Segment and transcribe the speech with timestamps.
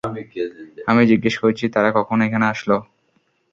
[0.87, 2.77] আমি জিজ্ঞেস করেছি, তারা কখন এখানে আসলো?